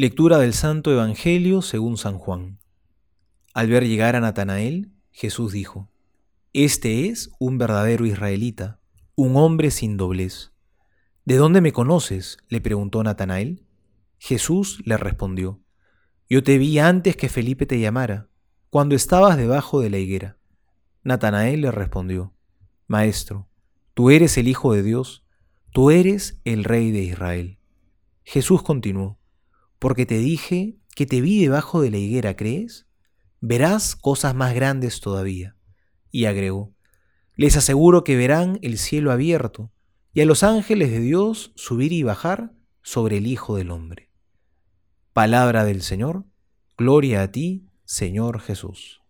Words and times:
Lectura 0.00 0.38
del 0.38 0.54
Santo 0.54 0.92
Evangelio 0.92 1.60
según 1.60 1.96
San 1.96 2.18
Juan. 2.18 2.60
Al 3.52 3.66
ver 3.66 3.84
llegar 3.84 4.14
a 4.14 4.20
Natanael, 4.20 4.92
Jesús 5.10 5.50
dijo, 5.50 5.90
Este 6.52 7.08
es 7.08 7.32
un 7.40 7.58
verdadero 7.58 8.06
israelita, 8.06 8.78
un 9.16 9.34
hombre 9.34 9.72
sin 9.72 9.96
doblez. 9.96 10.52
¿De 11.24 11.34
dónde 11.34 11.60
me 11.60 11.72
conoces? 11.72 12.38
le 12.48 12.60
preguntó 12.60 13.02
Natanael. 13.02 13.66
Jesús 14.18 14.80
le 14.84 14.98
respondió, 14.98 15.64
Yo 16.28 16.44
te 16.44 16.58
vi 16.58 16.78
antes 16.78 17.16
que 17.16 17.28
Felipe 17.28 17.66
te 17.66 17.80
llamara, 17.80 18.28
cuando 18.70 18.94
estabas 18.94 19.36
debajo 19.36 19.80
de 19.80 19.90
la 19.90 19.98
higuera. 19.98 20.38
Natanael 21.02 21.62
le 21.62 21.72
respondió, 21.72 22.32
Maestro, 22.86 23.48
tú 23.94 24.10
eres 24.10 24.38
el 24.38 24.46
Hijo 24.46 24.74
de 24.74 24.84
Dios, 24.84 25.24
tú 25.72 25.90
eres 25.90 26.40
el 26.44 26.62
Rey 26.62 26.92
de 26.92 27.02
Israel. 27.02 27.58
Jesús 28.22 28.62
continuó, 28.62 29.17
porque 29.78 30.06
te 30.06 30.18
dije 30.18 30.76
que 30.94 31.06
te 31.06 31.20
vi 31.20 31.40
debajo 31.40 31.80
de 31.80 31.90
la 31.90 31.98
higuera, 31.98 32.36
¿crees? 32.36 32.86
Verás 33.40 33.94
cosas 33.94 34.34
más 34.34 34.54
grandes 34.54 35.00
todavía. 35.00 35.56
Y 36.10 36.24
agregó, 36.24 36.74
les 37.36 37.56
aseguro 37.56 38.02
que 38.02 38.16
verán 38.16 38.58
el 38.62 38.78
cielo 38.78 39.12
abierto 39.12 39.70
y 40.12 40.22
a 40.22 40.26
los 40.26 40.42
ángeles 40.42 40.90
de 40.90 41.00
Dios 41.00 41.52
subir 41.54 41.92
y 41.92 42.02
bajar 42.02 42.52
sobre 42.82 43.18
el 43.18 43.26
Hijo 43.26 43.56
del 43.56 43.70
Hombre. 43.70 44.10
Palabra 45.12 45.64
del 45.64 45.82
Señor, 45.82 46.24
gloria 46.76 47.22
a 47.22 47.30
ti, 47.30 47.68
Señor 47.84 48.40
Jesús. 48.40 49.02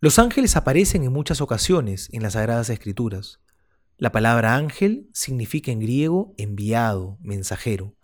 Los 0.00 0.18
ángeles 0.18 0.56
aparecen 0.56 1.02
en 1.04 1.12
muchas 1.12 1.40
ocasiones 1.40 2.10
en 2.12 2.22
las 2.22 2.34
Sagradas 2.34 2.68
Escrituras. 2.68 3.40
La 3.96 4.12
palabra 4.12 4.56
ángel 4.56 5.08
significa 5.14 5.72
en 5.72 5.80
griego 5.80 6.34
enviado, 6.36 7.16
mensajero. 7.22 7.96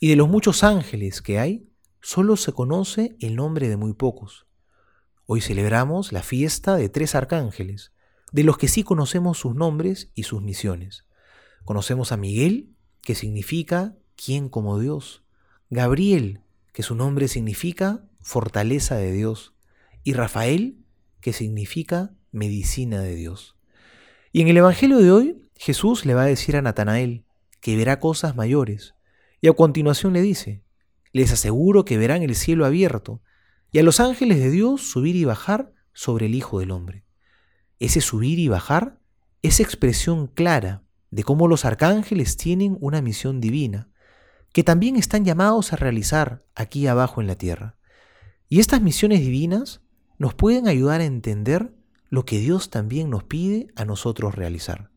Y 0.00 0.08
de 0.08 0.16
los 0.16 0.28
muchos 0.28 0.62
ángeles 0.62 1.22
que 1.22 1.38
hay, 1.40 1.68
solo 2.00 2.36
se 2.36 2.52
conoce 2.52 3.16
el 3.20 3.34
nombre 3.34 3.68
de 3.68 3.76
muy 3.76 3.94
pocos. 3.94 4.46
Hoy 5.26 5.40
celebramos 5.40 6.12
la 6.12 6.22
fiesta 6.22 6.76
de 6.76 6.88
tres 6.88 7.16
arcángeles, 7.16 7.92
de 8.30 8.44
los 8.44 8.58
que 8.58 8.68
sí 8.68 8.84
conocemos 8.84 9.38
sus 9.38 9.56
nombres 9.56 10.10
y 10.14 10.22
sus 10.22 10.40
misiones. 10.40 11.04
Conocemos 11.64 12.12
a 12.12 12.16
Miguel, 12.16 12.76
que 13.02 13.16
significa 13.16 13.96
quien 14.14 14.48
como 14.48 14.78
Dios, 14.78 15.24
Gabriel, 15.68 16.42
que 16.72 16.84
su 16.84 16.94
nombre 16.94 17.26
significa 17.26 18.04
fortaleza 18.20 18.96
de 18.96 19.12
Dios, 19.12 19.54
y 20.04 20.12
Rafael, 20.12 20.78
que 21.20 21.32
significa 21.32 22.14
medicina 22.30 23.02
de 23.02 23.16
Dios. 23.16 23.56
Y 24.30 24.42
en 24.42 24.48
el 24.48 24.58
Evangelio 24.58 24.98
de 24.98 25.10
hoy, 25.10 25.50
Jesús 25.56 26.06
le 26.06 26.14
va 26.14 26.22
a 26.22 26.26
decir 26.26 26.56
a 26.56 26.62
Natanael 26.62 27.24
que 27.60 27.76
verá 27.76 27.98
cosas 27.98 28.36
mayores, 28.36 28.94
y 29.40 29.48
a 29.48 29.52
continuación 29.52 30.12
le 30.12 30.22
dice, 30.22 30.64
les 31.12 31.32
aseguro 31.32 31.84
que 31.84 31.98
verán 31.98 32.22
el 32.22 32.34
cielo 32.34 32.66
abierto 32.66 33.22
y 33.70 33.78
a 33.78 33.82
los 33.82 34.00
ángeles 34.00 34.38
de 34.38 34.50
Dios 34.50 34.82
subir 34.82 35.16
y 35.16 35.24
bajar 35.24 35.72
sobre 35.92 36.26
el 36.26 36.34
Hijo 36.34 36.60
del 36.60 36.70
Hombre. 36.70 37.04
Ese 37.78 38.00
subir 38.00 38.38
y 38.38 38.48
bajar 38.48 38.98
es 39.42 39.60
expresión 39.60 40.26
clara 40.26 40.82
de 41.10 41.22
cómo 41.22 41.48
los 41.48 41.64
arcángeles 41.64 42.36
tienen 42.36 42.76
una 42.80 43.00
misión 43.00 43.40
divina, 43.40 43.88
que 44.52 44.64
también 44.64 44.96
están 44.96 45.24
llamados 45.24 45.72
a 45.72 45.76
realizar 45.76 46.44
aquí 46.54 46.86
abajo 46.86 47.20
en 47.20 47.26
la 47.26 47.36
tierra. 47.36 47.76
Y 48.48 48.60
estas 48.60 48.82
misiones 48.82 49.20
divinas 49.20 49.82
nos 50.18 50.34
pueden 50.34 50.68
ayudar 50.68 51.00
a 51.00 51.04
entender 51.04 51.74
lo 52.10 52.24
que 52.24 52.40
Dios 52.40 52.70
también 52.70 53.10
nos 53.10 53.24
pide 53.24 53.68
a 53.76 53.84
nosotros 53.84 54.34
realizar. 54.34 54.90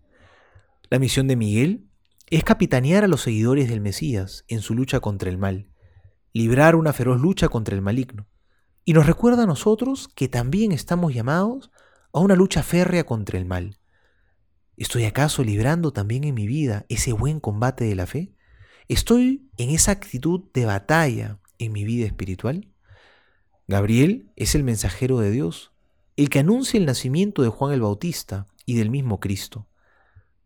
La 0.89 1.00
misión 1.00 1.28
de 1.28 1.36
Miguel 1.36 1.91
es 2.31 2.45
capitanear 2.45 3.03
a 3.03 3.09
los 3.09 3.21
seguidores 3.21 3.67
del 3.69 3.81
Mesías 3.81 4.45
en 4.47 4.61
su 4.61 4.73
lucha 4.73 5.01
contra 5.01 5.29
el 5.29 5.37
mal, 5.37 5.67
librar 6.31 6.77
una 6.77 6.93
feroz 6.93 7.19
lucha 7.19 7.49
contra 7.49 7.75
el 7.75 7.81
maligno, 7.81 8.25
y 8.85 8.93
nos 8.93 9.05
recuerda 9.05 9.43
a 9.43 9.47
nosotros 9.47 10.07
que 10.07 10.29
también 10.29 10.71
estamos 10.71 11.13
llamados 11.13 11.71
a 12.13 12.19
una 12.21 12.35
lucha 12.35 12.63
férrea 12.63 13.03
contra 13.05 13.37
el 13.37 13.43
mal. 13.43 13.80
¿Estoy 14.77 15.03
acaso 15.03 15.43
librando 15.43 15.91
también 15.91 16.23
en 16.23 16.33
mi 16.33 16.47
vida 16.47 16.86
ese 16.87 17.11
buen 17.11 17.41
combate 17.41 17.83
de 17.83 17.95
la 17.95 18.08
fe? 18.08 18.33
¿Estoy 18.87 19.49
en 19.58 19.70
esa 19.70 19.91
actitud 19.91 20.49
de 20.53 20.65
batalla 20.65 21.41
en 21.58 21.73
mi 21.73 21.83
vida 21.83 22.05
espiritual? 22.05 22.71
Gabriel 23.67 24.31
es 24.37 24.55
el 24.55 24.64
mensajero 24.64 25.20
de 25.20 25.31
Dios, 25.31 25.73
el 26.15 26.30
que 26.30 26.39
anuncia 26.39 26.77
el 26.77 26.86
nacimiento 26.86 27.41
de 27.41 27.49
Juan 27.49 27.73
el 27.73 27.81
Bautista 27.81 28.47
y 28.65 28.77
del 28.77 28.89
mismo 28.89 29.20
Cristo. 29.20 29.67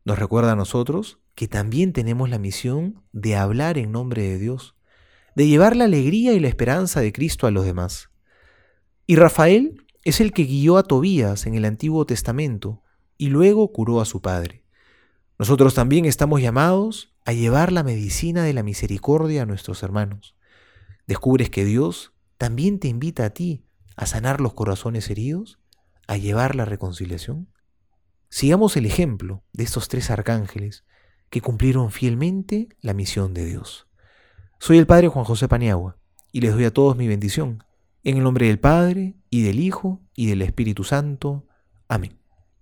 Nos 0.03 0.17
recuerda 0.17 0.53
a 0.53 0.55
nosotros 0.55 1.19
que 1.35 1.47
también 1.47 1.93
tenemos 1.93 2.29
la 2.29 2.39
misión 2.39 3.03
de 3.11 3.35
hablar 3.35 3.77
en 3.77 3.91
nombre 3.91 4.23
de 4.23 4.39
Dios, 4.39 4.75
de 5.35 5.47
llevar 5.47 5.75
la 5.75 5.83
alegría 5.83 6.33
y 6.33 6.39
la 6.39 6.47
esperanza 6.47 7.01
de 7.01 7.11
Cristo 7.11 7.45
a 7.45 7.51
los 7.51 7.65
demás. 7.65 8.09
Y 9.05 9.17
Rafael 9.17 9.85
es 10.03 10.21
el 10.21 10.31
que 10.31 10.45
guió 10.45 10.77
a 10.77 10.83
Tobías 10.83 11.45
en 11.45 11.55
el 11.55 11.65
Antiguo 11.65 12.05
Testamento 12.05 12.81
y 13.17 13.27
luego 13.27 13.71
curó 13.71 13.99
a 13.99 14.05
su 14.05 14.21
padre. 14.21 14.63
Nosotros 15.37 15.73
también 15.73 16.05
estamos 16.05 16.41
llamados 16.41 17.13
a 17.25 17.33
llevar 17.33 17.73
la 17.73 17.83
medicina 17.83 18.43
de 18.43 18.53
la 18.53 18.63
misericordia 18.63 19.41
a 19.41 19.45
nuestros 19.45 19.83
hermanos. 19.83 20.35
¿Descubres 21.05 21.49
que 21.49 21.65
Dios 21.65 22.13
también 22.37 22.79
te 22.79 22.87
invita 22.87 23.25
a 23.25 23.29
ti 23.31 23.65
a 23.97 24.05
sanar 24.05 24.39
los 24.39 24.53
corazones 24.53 25.09
heridos, 25.09 25.59
a 26.07 26.15
llevar 26.15 26.55
la 26.55 26.65
reconciliación? 26.65 27.49
Sigamos 28.29 28.77
el 28.77 28.85
ejemplo 28.85 29.43
de 29.53 29.65
estos 29.65 29.87
tres 29.89 30.09
arcángeles 30.09 30.85
que 31.35 31.41
cumplieron 31.41 31.91
fielmente 31.91 32.69
la 32.79 32.93
misión 32.93 33.33
de 33.33 33.43
Dios. 33.43 33.87
Soy 34.57 34.77
el 34.77 34.87
Padre 34.87 35.09
Juan 35.09 35.25
José 35.25 35.49
Paniagua 35.49 35.97
y 36.31 36.39
les 36.39 36.53
doy 36.53 36.63
a 36.63 36.71
todos 36.71 36.95
mi 36.95 37.09
bendición, 37.09 37.61
en 38.05 38.15
el 38.15 38.23
nombre 38.23 38.47
del 38.47 38.57
Padre, 38.57 39.15
y 39.29 39.41
del 39.41 39.59
Hijo, 39.59 40.01
y 40.15 40.27
del 40.27 40.41
Espíritu 40.43 40.85
Santo. 40.85 41.45
Amén. 41.89 42.24